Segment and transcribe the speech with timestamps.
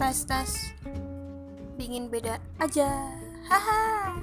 [0.00, 0.72] tes tes
[1.76, 2.88] pingin beda aja.
[3.44, 4.16] Haha.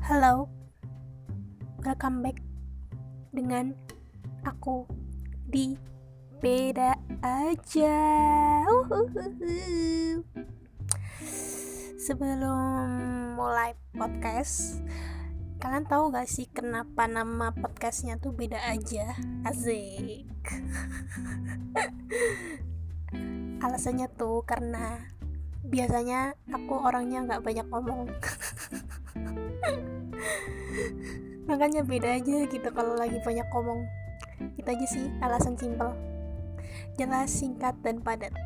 [0.00, 0.48] Halo.
[1.84, 2.40] Welcome back
[3.36, 3.76] dengan
[4.48, 4.88] aku
[5.44, 5.76] di.
[6.40, 8.00] Beda aja.
[12.00, 12.88] Sebelum
[13.36, 14.80] mulai podcast
[15.62, 19.14] kalian tahu gak sih kenapa nama podcastnya tuh beda aja?
[19.46, 20.26] Asik.
[23.64, 25.08] Alasannya tuh karena
[25.64, 28.12] biasanya aku orangnya nggak banyak ngomong.
[31.48, 33.86] Makanya beda aja gitu kalau lagi banyak ngomong.
[34.60, 35.96] Itu aja sih alasan simpel.
[37.00, 38.36] Jelas singkat dan padat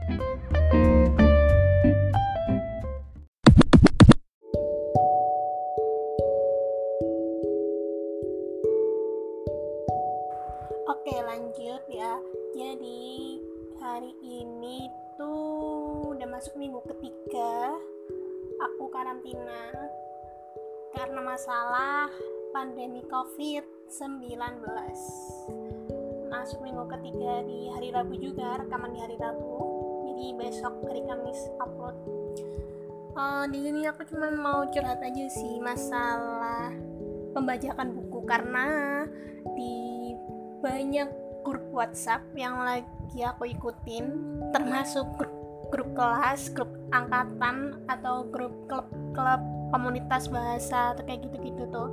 [18.98, 19.62] karantina.
[20.90, 22.10] Karena masalah
[22.50, 24.58] pandemi covid-19
[26.26, 29.54] Masuk minggu ketiga di hari Rabu juga Rekaman di hari Rabu.
[30.10, 31.96] Jadi besok hari Kamis upload.
[33.14, 36.74] Uh, Di sini aku cuma mau curhat aja sih Masalah
[37.38, 38.26] pembajakan buku.
[38.26, 39.06] Karena
[39.54, 40.10] di
[40.58, 41.08] banyak
[41.46, 44.04] grup WhatsApp yang lagi aku ikutin
[44.50, 45.37] termasuk grup
[45.68, 51.92] grup kelas, grup angkatan atau grup klub-klub komunitas bahasa atau kayak gitu-gitu tuh.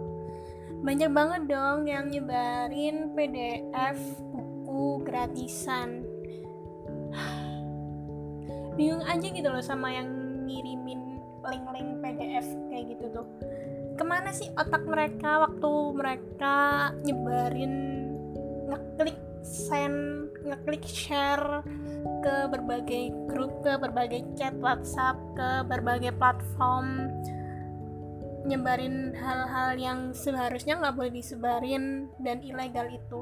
[0.85, 3.99] Banyak banget dong yang nyebarin PDF
[4.31, 6.03] buku gratisan.
[8.79, 10.07] Bingung aja gitu loh sama yang
[10.45, 13.27] ngirimin link-link PDF kayak gitu tuh.
[13.95, 16.55] Ke mana sih otak mereka waktu mereka
[17.03, 17.73] nyebarin
[18.67, 21.61] ngeklik send ngeklik share
[22.25, 27.13] ke berbagai grup ke berbagai chat WhatsApp ke berbagai platform
[28.45, 33.21] nyebarin hal-hal yang seharusnya nggak boleh disebarin dan ilegal itu.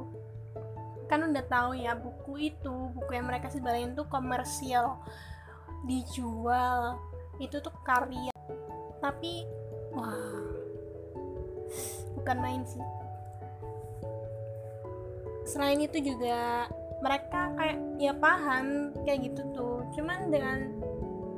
[1.12, 5.00] Kan udah tahu ya buku itu buku yang mereka sebarin tuh komersial
[5.88, 7.00] dijual
[7.40, 8.32] itu tuh karya.
[9.00, 9.48] Tapi
[9.96, 10.44] wah
[12.20, 13.03] bukan main sih
[15.44, 16.68] selain itu juga
[17.04, 19.84] mereka kayak ya paham kayak gitu tuh.
[19.92, 20.72] Cuman dengan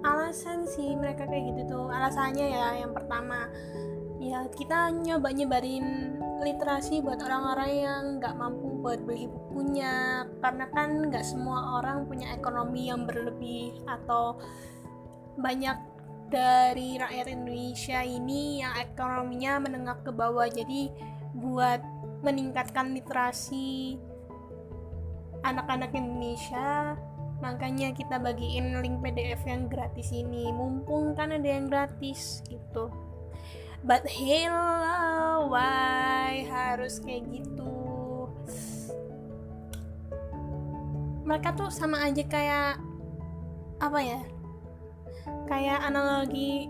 [0.05, 1.85] alasan sih mereka kayak gitu tuh.
[1.89, 3.49] Alasannya ya yang pertama
[4.21, 10.25] ya kita nyoba nyebarin literasi buat orang-orang yang nggak mampu buat beli bukunya.
[10.37, 14.37] Karena kan nggak semua orang punya ekonomi yang berlebih atau
[15.35, 15.77] banyak
[16.29, 20.45] dari rakyat Indonesia ini yang ekonominya menengah ke bawah.
[20.45, 20.93] Jadi
[21.35, 21.81] buat
[22.25, 24.01] meningkatkan literasi
[25.45, 26.97] anak-anak Indonesia.
[27.45, 30.49] Makanya kita bagiin link PDF yang gratis ini.
[30.49, 32.89] Mumpung kan ada yang gratis gitu.
[33.85, 37.77] But hello why harus kayak gitu?
[41.21, 42.81] Mereka tuh sama aja kayak
[43.77, 44.21] apa ya?
[45.45, 46.69] Kayak analogi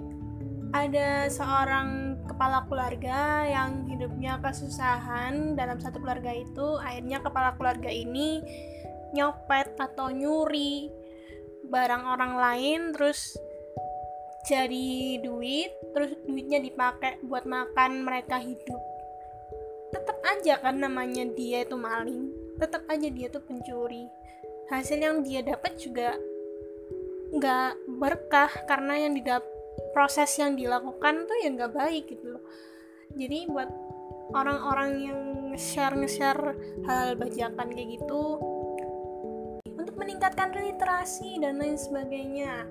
[0.75, 8.41] ada seorang kepala keluarga yang hidupnya kesusahan dalam satu keluarga itu akhirnya kepala keluarga ini
[9.15, 10.89] nyopet atau nyuri
[11.65, 13.37] barang orang lain terus
[14.45, 18.81] jadi duit terus duitnya dipakai buat makan mereka hidup.
[19.89, 22.29] Tetap aja kan namanya dia itu maling
[22.61, 24.05] tetap aja dia tuh pencuri.
[24.69, 26.13] Hasil yang dia dapat juga
[27.33, 29.54] nggak berkah karena yang didapat
[29.95, 32.43] proses yang dilakukan tuh ya nggak baik gitu loh.
[33.15, 33.69] Jadi buat
[34.35, 35.19] orang-orang yang
[35.53, 38.41] nge-share hal bajakan kayak gitu
[39.75, 42.67] untuk meningkatkan literasi dan lain sebagainya.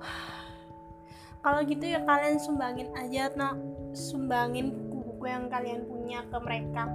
[1.44, 3.54] Kalau gitu ya kalian sumbangin aja no
[3.92, 6.88] sumbangin buku-buku yang kalian punya ke mereka.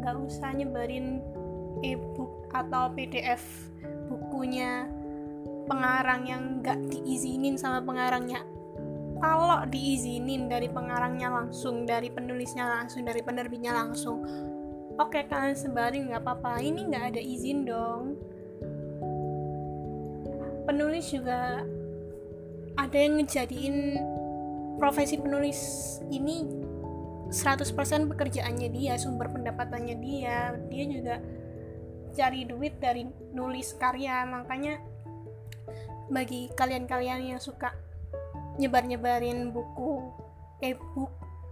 [0.00, 1.24] Nggak usah nyebarin
[1.80, 3.42] e-book atau PDF
[4.10, 4.90] bukunya
[5.70, 8.42] pengarang yang nggak diizinin sama pengarangnya
[9.20, 14.24] kalau diizinin dari pengarangnya langsung dari penulisnya langsung dari penerbitnya langsung
[15.00, 16.60] oke kalian sebarin nggak apa-apa.
[16.60, 18.04] Ini nggak ada izin dong.
[20.68, 21.64] Penulis juga
[22.76, 23.76] ada yang ngejadiin
[24.76, 25.58] profesi penulis
[26.08, 26.46] ini
[27.30, 30.54] 100% pekerjaannya dia sumber pendapatannya dia.
[30.68, 31.16] Dia juga
[32.12, 34.28] cari duit dari nulis karya.
[34.28, 34.80] Makanya
[36.10, 37.70] bagi kalian-kalian yang suka
[38.60, 40.12] nyebar-nyebarin buku
[40.60, 41.08] e-book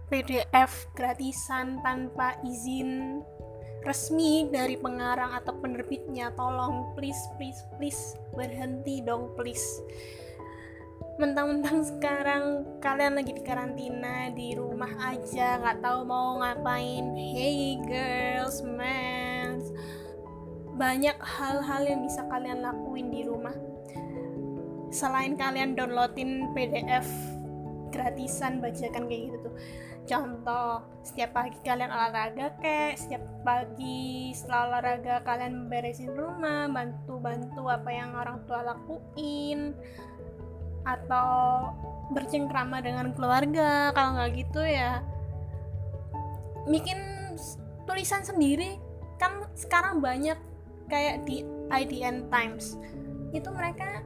[0.09, 3.21] PDF gratisan tanpa izin
[3.81, 6.29] resmi dari pengarang atau penerbitnya.
[6.37, 9.81] Tolong please please please berhenti dong please.
[11.19, 12.43] Mentang-mentang sekarang
[12.79, 17.13] kalian lagi di karantina di rumah aja nggak tahu mau ngapain.
[17.17, 19.19] Hey girls man
[20.79, 23.51] banyak hal-hal yang bisa kalian lakuin di rumah
[24.89, 27.05] selain kalian downloadin PDF
[27.89, 29.55] gratisan bacakan kayak gitu tuh.
[30.09, 37.89] Contoh setiap pagi kalian olahraga kayak setiap pagi setelah olahraga kalian beresin rumah bantu-bantu apa
[37.93, 39.77] yang orang tua lakuin
[40.81, 41.69] atau
[42.09, 45.05] bercengkrama dengan keluarga kalau nggak gitu ya
[46.65, 46.97] bikin
[47.85, 48.81] tulisan sendiri.
[49.21, 50.37] Kan sekarang banyak
[50.89, 52.77] kayak di IDN Times.
[53.29, 54.01] Itu mereka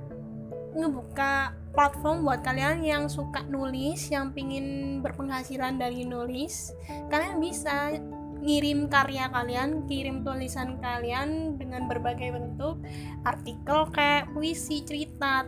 [0.73, 6.69] ngebuka platform buat kalian yang suka nulis, yang pingin berpenghasilan dari nulis,
[7.09, 7.97] kalian bisa
[8.43, 12.77] ngirim karya kalian, kirim tulisan kalian dengan berbagai bentuk,
[13.23, 15.47] artikel kayak puisi, cerita,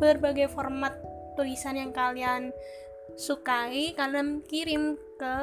[0.00, 0.94] berbagai format
[1.34, 2.54] tulisan yang kalian
[3.18, 5.36] sukai, kalian kirim ke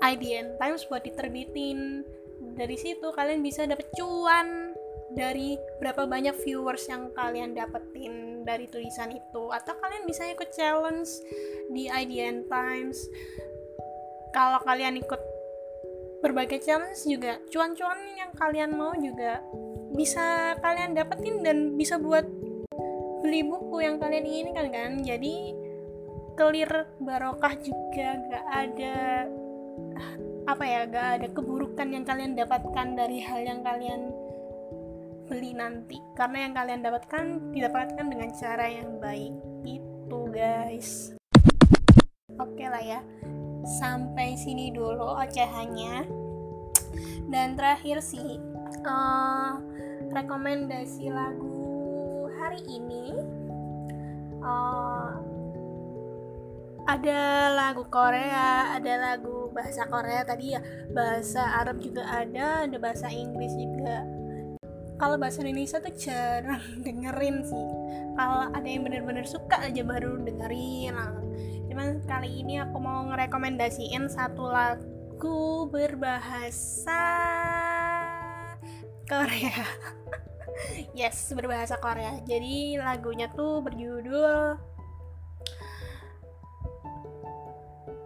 [0.00, 2.06] IDN Times buat diterbitin.
[2.54, 4.63] Dari situ kalian bisa dapet cuan
[5.14, 9.50] dari berapa banyak viewers yang kalian dapetin dari tulisan itu?
[9.50, 11.08] Atau kalian bisa ikut challenge
[11.70, 12.98] di IDN Times?
[14.34, 15.22] Kalau kalian ikut
[16.20, 19.38] berbagai challenge juga cuan-cuan yang kalian mau juga
[19.94, 22.26] bisa kalian dapetin dan bisa buat
[23.22, 24.90] beli buku yang kalian inginkan kan?
[25.00, 25.54] Jadi
[26.34, 28.96] clear barokah juga gak ada
[30.44, 34.13] apa ya gak ada keburukan yang kalian dapatkan dari hal yang kalian
[35.26, 35.98] beli nanti.
[36.16, 39.34] Karena yang kalian dapatkan didapatkan dengan cara yang baik.
[39.64, 41.16] Itu guys.
[42.36, 43.00] Oke lah ya.
[43.80, 46.04] Sampai sini dulu ocehannya.
[47.32, 48.38] Dan terakhir sih
[48.86, 49.58] uh,
[50.12, 53.18] rekomendasi lagu hari ini
[54.44, 55.18] uh,
[56.84, 60.60] ada lagu Korea, ada lagu bahasa Korea tadi ya,
[60.92, 64.04] bahasa Arab juga ada, ada bahasa Inggris juga
[64.94, 67.66] kalau bahasa Indonesia tuh jarang dengerin sih.
[68.14, 70.94] Kalau ada yang bener-bener suka aja baru dengerin.
[71.70, 77.06] Cuman kali ini aku mau ngerekomendasiin satu lagu berbahasa
[79.10, 79.66] Korea.
[80.94, 82.22] Yes berbahasa Korea.
[82.22, 84.54] Jadi lagunya tuh berjudul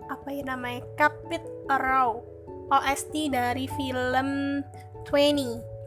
[0.08, 0.80] apa ya namanya?
[0.96, 2.24] Kapit Arrow
[2.72, 4.64] OST dari film
[5.04, 5.77] 20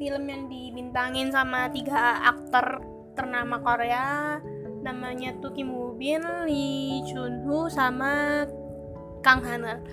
[0.00, 2.80] film yang dibintangin sama tiga aktor
[3.12, 4.40] ternama Korea
[4.80, 8.48] namanya tuh Kim Woo Bin, Lee Chun Woo sama
[9.20, 9.84] Kang Haner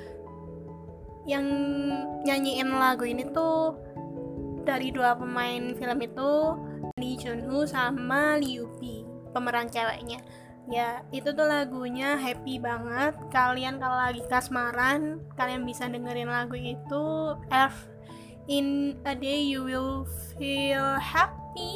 [1.28, 1.44] yang
[2.24, 3.76] nyanyiin lagu ini tuh
[4.64, 6.32] dari dua pemain film itu
[6.96, 9.04] Lee Chun Woo sama Liu Bi
[9.36, 10.24] pemeran ceweknya.
[10.72, 13.16] Ya itu tuh lagunya happy banget.
[13.32, 17.97] Kalian kalau lagi kasmaran kalian bisa dengerin lagu itu F
[18.48, 20.08] in a day you will
[20.40, 21.76] feel happy.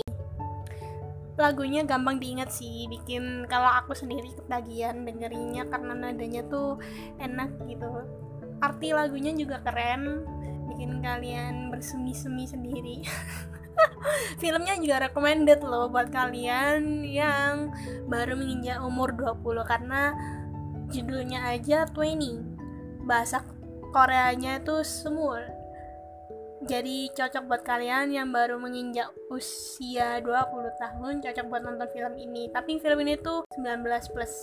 [1.36, 6.80] Lagunya gampang diingat sih bikin kalau aku sendiri ketagihan dengerinnya karena nadanya tuh
[7.20, 7.88] enak gitu.
[8.64, 10.24] Arti lagunya juga keren
[10.72, 13.04] bikin kalian bersemi-semi sendiri.
[14.42, 17.74] Filmnya juga recommended loh buat kalian yang
[18.08, 20.14] baru menginjak umur 20 karena
[20.92, 23.44] judulnya aja 20 bahasa
[23.92, 25.61] Koreanya tuh semua
[26.62, 30.30] jadi cocok buat kalian yang baru menginjak usia 20
[30.78, 33.82] tahun cocok buat nonton film ini tapi film ini tuh 19
[34.14, 34.34] plus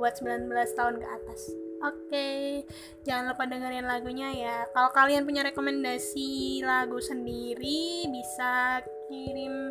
[0.00, 1.40] buat 19 tahun ke atas
[1.84, 2.64] oke okay.
[3.04, 8.80] jangan lupa dengerin lagunya ya kalau kalian punya rekomendasi lagu sendiri bisa
[9.12, 9.68] kirim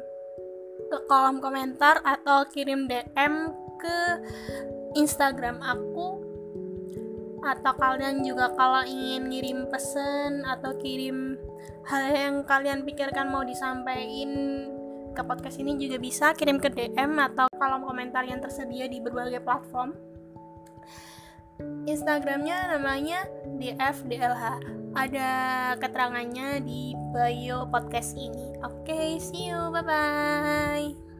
[0.92, 3.34] ke kolom komentar atau kirim DM
[3.82, 3.98] ke
[4.94, 6.21] Instagram aku
[7.42, 11.38] atau kalian juga kalau ingin ngirim pesen atau kirim
[11.90, 14.32] hal yang kalian pikirkan mau disampaikan
[15.12, 19.44] ke podcast ini juga bisa kirim ke DM atau kolom komentar yang tersedia di berbagai
[19.44, 19.92] platform.
[21.86, 23.28] Instagramnya namanya
[23.60, 24.44] DFDLH.
[24.92, 25.30] Ada
[25.80, 28.60] keterangannya di bio podcast ini.
[28.66, 31.11] Oke, okay, see you, bye bye.